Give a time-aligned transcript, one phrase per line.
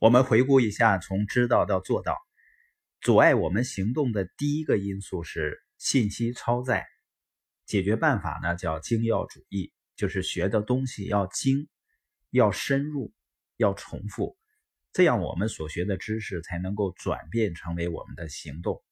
[0.00, 2.16] 我们回顾一下，从知道到做到，
[3.02, 6.86] 阻碍我们行动的第一个因素是信息超载。
[7.66, 11.68] 解决办法呢，叫精要主义，就是学的东西要精、
[12.30, 13.12] 要深入、
[13.58, 14.38] 要重复，
[14.94, 18.82] 这样我们所学的知识才能够转变成为我们的行动。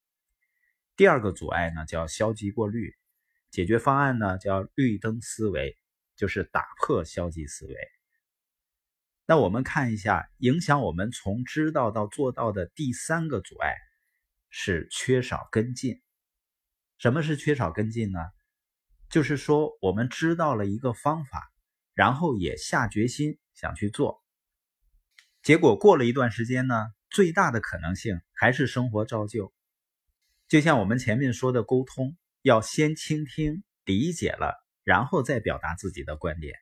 [0.95, 2.95] 第二个阻碍呢，叫消极过滤。
[3.51, 5.75] 解决方案呢，叫绿灯思维，
[6.17, 7.75] 就是打破消极思维。
[9.31, 13.75] 那我们看一下，影响我们从知道到做到的第三个阻碍
[14.49, 16.01] 是缺少跟进。
[16.97, 18.21] 什么是缺少跟进呢？
[19.11, 21.53] 就是说，我们知道了一个方法，
[21.93, 24.25] 然后也下决心想去做，
[25.43, 29.53] 结果过了一段时间呢，最大的可能性还是生活照旧。
[30.49, 36.55] 就像我们前面说的，沟通要先倾听、理解了，然后再表达自己的观点。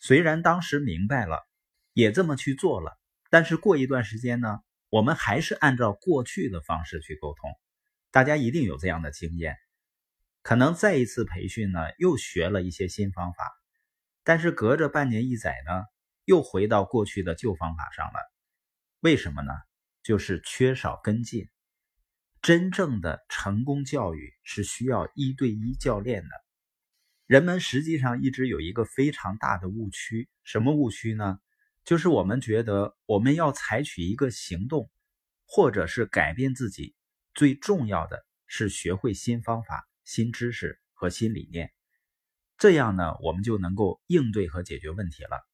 [0.00, 1.48] 虽然当时明白了。
[1.92, 2.98] 也这么去做了，
[3.30, 7.50] 但是过一段时间呢，我们还是按照过去的方式去沟通。
[8.10, 9.56] 大家一定有这样的经验，
[10.42, 13.44] 可能再一次培训呢，又学了一些新方法，
[14.24, 15.84] 但是隔着半年一载呢，
[16.24, 18.18] 又回到过去的旧方法上了。
[19.00, 19.52] 为什么呢？
[20.02, 21.48] 就是缺少跟进。
[22.42, 26.30] 真正的成功教育是需要一对一教练的。
[27.26, 31.38] 人们实际上一直有一个非常大的误区，什么误区呢？
[31.90, 34.88] 就是我们觉得我们要采取一个行动，
[35.44, 36.94] 或者是改变自己，
[37.34, 41.72] 最重要的是学会新方法、新知识和新理念，
[42.58, 45.44] 这样呢，我们就能够应对和解决问题了。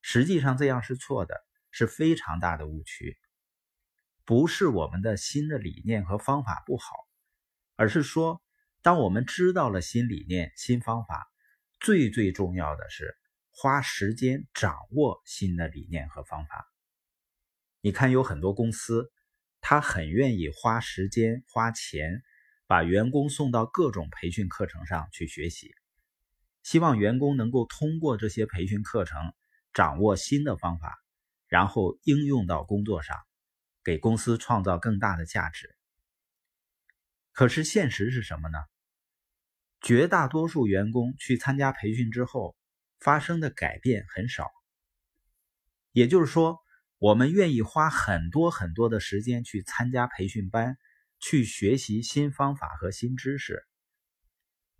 [0.00, 1.36] 实际上这样是错的，
[1.70, 3.16] 是非常大的误区。
[4.24, 6.96] 不是我们的新的理念和方法不好，
[7.76, 8.42] 而是说，
[8.82, 11.28] 当我们知道了新理念、新方法，
[11.78, 13.19] 最最重要的是。
[13.62, 16.72] 花时间掌握新的理念和方法。
[17.82, 19.12] 你看，有很多公司，
[19.60, 22.22] 他很愿意花时间、花钱，
[22.66, 25.74] 把员工送到各种培训课程上去学习，
[26.62, 29.34] 希望员工能够通过这些培训课程
[29.74, 30.98] 掌握新的方法，
[31.46, 33.14] 然后应用到工作上，
[33.84, 35.76] 给公司创造更大的价值。
[37.32, 38.58] 可是现实是什么呢？
[39.82, 42.56] 绝大多数员工去参加培训之后，
[43.00, 44.50] 发生的改变很少，
[45.92, 46.58] 也就是说，
[46.98, 50.76] 我们愿意花很多很多的时间去参加培训班，
[51.18, 53.64] 去学习新方法和新知识，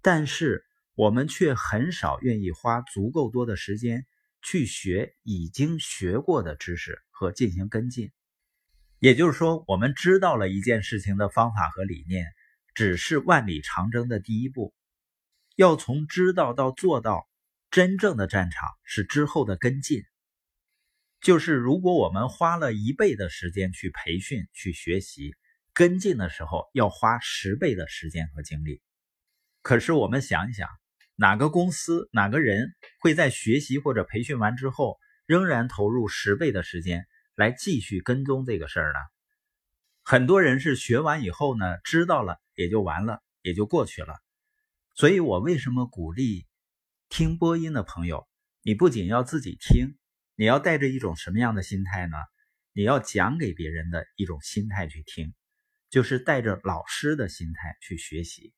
[0.02, 4.06] 但是我们却很少愿意花足够多的时间
[4.42, 8.12] 去学已经学过的知识和进行跟进。
[8.98, 12.26] 也就是说，我们知道了一件事情的方法和理念，
[12.74, 14.74] 只是万里长征的第一步，
[15.56, 17.29] 要从知道到做到。
[17.70, 20.02] 真正的战场是之后的跟进，
[21.20, 25.36] 就是如果我们花了一倍的时间去培训、去学习，
[25.72, 28.82] 跟进的时候要花十倍的时间和精力。
[29.62, 30.68] 可是我们想一想，
[31.14, 37.06] 哪个公司、哪个人会在学习或者培训完之后，仍然投入十倍的时间
[37.36, 38.98] 来继续跟踪这个事儿呢？
[40.02, 44.16] 很多人是学完以后呢，知道了也就完了，也就过去了。
[44.96, 46.48] 所以我为什么鼓励？
[47.10, 48.28] 听播音的朋友，
[48.62, 49.98] 你不仅要自己听，
[50.36, 52.16] 你要带着一种什么样的心态呢？
[52.72, 55.34] 你要讲给别人的一种心态去听，
[55.90, 58.54] 就是带着老师的心态去学习。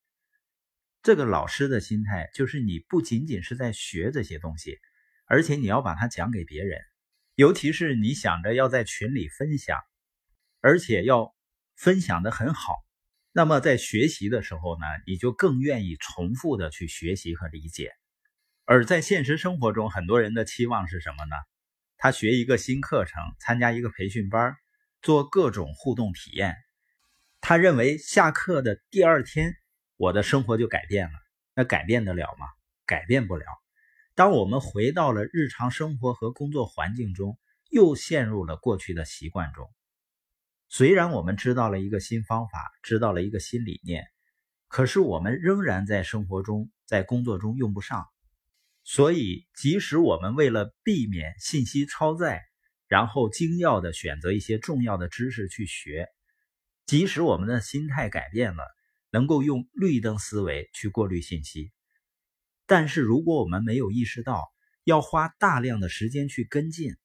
[1.02, 4.78] 这个老师的心态，就是你不仅仅是在学这些东西，
[5.24, 6.78] 而且你要把它讲给别人，
[7.34, 9.80] 尤其是你想着要在群里分享，
[10.60, 11.34] 而且要
[11.74, 12.74] 分享的很好，
[13.32, 17.92] 那么在学习的时候呢，你就更愿意重复的去学习和理解。
[18.72, 21.36] 而在现实生活中，很多人的期望是什么呢？
[21.98, 24.56] 他学一个新课程，参加一个培训班，
[25.02, 26.56] 做各种互动体验。
[27.42, 29.54] 他认为下课的第二天，
[29.98, 31.12] 我的生活就改变了。
[31.54, 32.46] 那改变得了吗？
[32.86, 33.44] 改变不了。
[34.14, 39.70] 当我们回到了日常生活和工作环境中，又陷入了过去的习惯中。
[40.70, 44.06] 虽然我们知道了一个新方法，知道了一个新理念，
[44.66, 48.08] 可是我们仍然在生活中、在工作中用不上。
[48.84, 52.42] 所以，即使我们为了避免信息超载，
[52.88, 56.08] 然后精要的选择一些重要的知识去学，
[56.84, 58.64] 即使我们的心态改变了，
[59.10, 61.72] 能够用绿灯思维去过滤信息，
[62.66, 64.52] 但是如果我们没有意识到
[64.84, 66.96] 要花大量的时间去跟进，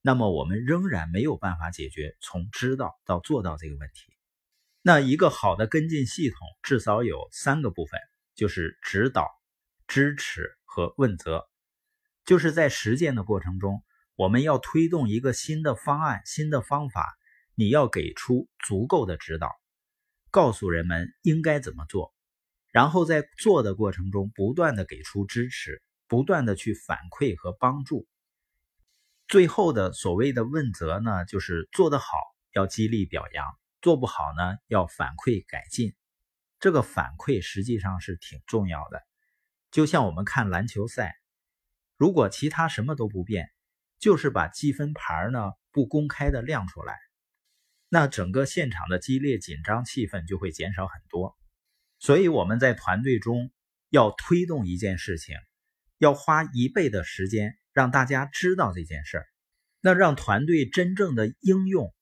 [0.00, 4.14] 那么我们仍然没有办法解决从知道到做到这个问题。
[4.80, 8.00] 那一个好的跟进系统至少有三个部分，
[8.34, 9.28] 就是指导、
[9.86, 10.57] 支持。
[10.68, 11.48] 和问责，
[12.26, 13.82] 就是在实践的过程中，
[14.14, 17.16] 我们要推动一个新的方案、新的方法，
[17.54, 19.50] 你要给出足够的指导，
[20.30, 22.14] 告诉人们应该怎么做，
[22.70, 28.06] 然后在做的过程中不断的给出支持，不断的去反馈和帮助。
[29.26, 32.14] 最后的所谓的问责呢，就是做得好
[32.52, 33.46] 要激励表扬，
[33.80, 35.94] 做不好呢要反馈改进。
[36.60, 39.02] 这个反馈实际上是挺重要的。
[39.70, 41.14] 就像我们看篮球赛，
[41.96, 43.50] 如果其他什么都不变，
[43.98, 46.96] 就是把积分牌呢不公开的亮出来，
[47.88, 51.36] 那整个现场的激烈紧张气氛就会减少很多。
[51.98, 53.50] 所以我们在团队中
[53.90, 55.36] 要推动一件事情，
[55.98, 57.56] 要花一倍的时间。
[57.74, 59.26] 让大家知道这件事儿，
[59.80, 61.94] 那让团队真正的应用，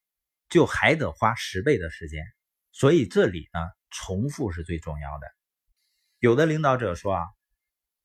[0.49, 2.25] 就还得花十倍的时间。
[2.73, 3.61] 所以这里呢，
[3.91, 5.27] 重复是最重要的。
[6.19, 7.25] 有的领导者说啊，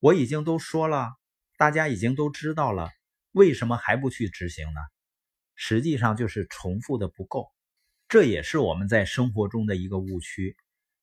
[0.02, 1.12] 我已经都说了，
[1.60, 2.90] 大家已经都知道了，
[3.34, 4.82] 为什么还不去执行呢？
[5.54, 7.52] 实际上就是重复的不够。
[8.08, 10.58] 这也是我们在生活中的一个误区，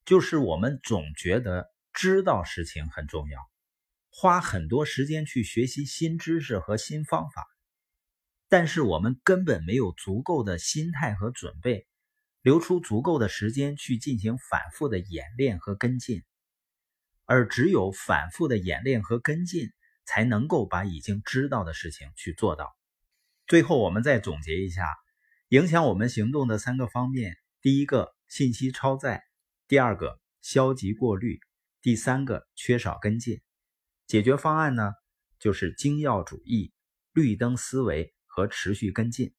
[0.04, 3.40] 就是我们总觉得知道事情很重要。
[4.10, 7.46] 花很多时间去学习新知识和新方法，
[8.48, 11.86] 但是我们根本没有足够的心态和准备，
[12.42, 16.24] 留出足够的时间去进行反复的演练和跟进，
[17.28, 19.70] 而只有反复的演练和跟进，
[20.06, 22.74] 才能够把已经知道的事情去做到。
[23.46, 24.82] 最后，我们再总结一下
[25.50, 29.18] 影响我们行动的三个方面：第一个，信息超载；
[29.68, 31.38] 第二个，消极过滤；
[31.82, 33.42] 第三个，缺少跟进。
[34.06, 34.94] 解决方案呢，
[35.38, 36.72] 就是精要主义、
[37.12, 39.34] 绿灯思维和持续跟进。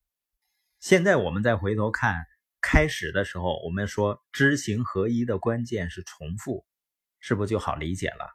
[0.80, 2.24] 现在我们再回头看，
[2.62, 6.68] 开始的时候我们说知行合一的关键是重复，
[7.19, 8.25] 是不是就好理解了？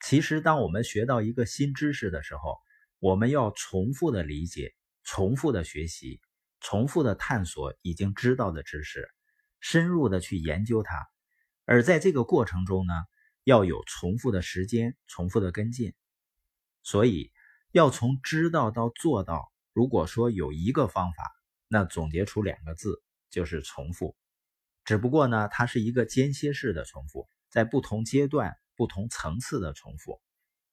[0.00, 2.58] 其实，当我们学到一个新知识的时候，
[2.98, 4.74] 我们要重复的理解、
[5.04, 6.20] 重复的学习、
[6.60, 9.08] 重复的探索已经知道的知识，
[9.60, 11.06] 深入的去研究它。
[11.64, 12.92] 而在这个过程中呢？
[13.44, 15.94] 要有重复的时间，重复的跟进，
[16.82, 17.30] 所以
[17.70, 19.52] 要从知道到做到。
[19.72, 21.32] 如果说有一个方法，
[21.68, 23.00] 那总结出两个字
[23.30, 24.16] 就是重复。
[24.84, 30.20] 只不过呢，它是一个间歇式的重复，在不同阶段、不同层次的重复。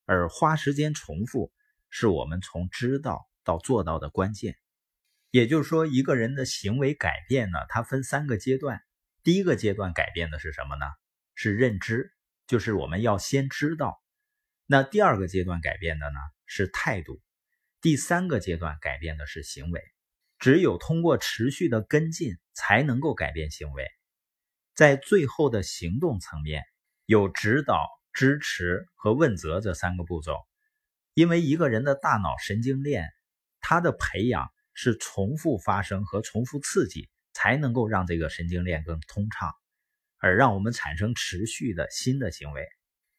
[0.03, 1.53] 而花时间重复，
[1.89, 4.57] 是我们从知道到做到的关键。
[5.31, 8.81] 也就是说，一个人的行为改变呢，它分三个阶段。
[9.23, 10.85] 第一个阶段改变的是什么呢？
[11.35, 12.11] 是认知。
[12.47, 14.03] 就是我们要先知道，
[14.65, 17.21] 那第二个阶段改变的呢是态度，
[17.79, 19.81] 第三个阶段改变的是行为。
[20.37, 23.87] 只有通过持续的跟进，才能够改变行为。
[24.75, 26.63] 在最后的行动层面，
[27.05, 30.37] 有指导、支持和问责这三个步骤。
[31.13, 33.09] 因为一个人的大脑神经链，
[33.59, 39.51] 它的培养是重复发生和重复刺激，才能够让这个神经链更通畅。
[40.17, 42.65] 而让我们产生持续的新的行为，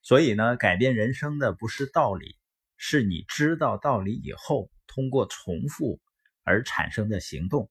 [0.01, 2.39] 所以呢，改变人生的不是道理，
[2.79, 6.01] 是你知道道理以后，通过重复
[6.45, 7.71] 而产生的行动。